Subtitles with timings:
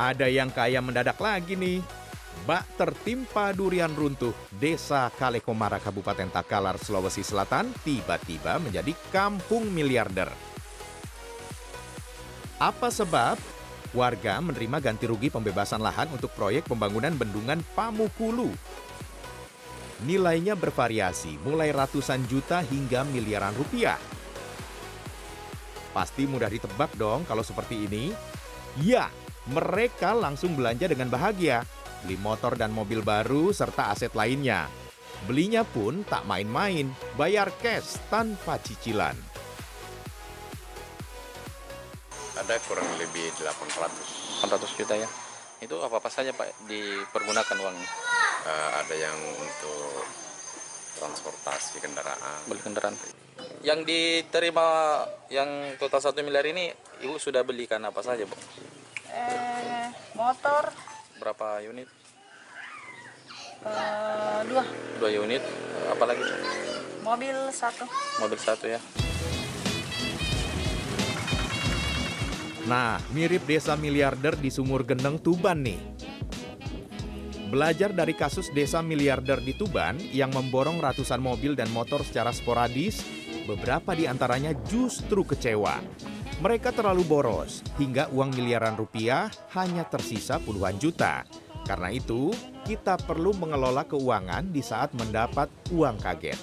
[0.00, 1.84] Ada yang kaya mendadak lagi nih.
[2.48, 10.32] Bak tertimpa durian runtuh, Desa Kalekomara Kabupaten Takalar, Sulawesi Selatan tiba-tiba menjadi kampung miliarder.
[12.56, 13.36] Apa sebab?
[13.92, 18.48] Warga menerima ganti rugi pembebasan lahan untuk proyek pembangunan bendungan Pamukulu.
[20.08, 24.00] Nilainya bervariasi, mulai ratusan juta hingga miliaran rupiah.
[25.92, 28.16] Pasti mudah ditebak dong kalau seperti ini.
[28.80, 29.10] Ya,
[29.50, 31.66] mereka langsung belanja dengan bahagia.
[32.06, 34.70] Beli motor dan mobil baru serta aset lainnya.
[35.28, 39.12] Belinya pun tak main-main, bayar cash tanpa cicilan.
[42.40, 44.48] Ada kurang lebih 800.
[44.48, 45.08] 400 juta ya.
[45.60, 47.88] Itu apa-apa saja Pak dipergunakan uangnya?
[48.48, 50.08] Eh, ada yang untuk
[50.96, 52.48] transportasi kendaraan.
[52.48, 52.96] Beli kendaraan.
[53.60, 56.72] Yang diterima yang total 1 miliar ini
[57.04, 58.36] Ibu sudah belikan apa saja, Bu?
[59.12, 60.70] Eh, motor
[61.20, 61.88] Berapa unit?
[63.66, 64.64] eh, dua
[64.96, 65.42] Dua unit.
[65.92, 66.24] Apalagi
[67.00, 67.84] mobil satu
[68.20, 68.80] mobil satu ya.
[72.68, 75.80] Nah, mirip desa miliarder di Sumur Gendeng, Tuban nih.
[77.50, 83.02] Belajar dari kasus desa miliarder di Tuban yang memborong ratusan mobil dan motor secara sporadis,
[83.42, 85.82] beberapa di antaranya justru kecewa.
[86.40, 91.28] Mereka terlalu boros, hingga uang miliaran rupiah hanya tersisa puluhan juta.
[91.68, 92.32] Karena itu,
[92.64, 96.40] kita perlu mengelola keuangan di saat mendapat uang kaget.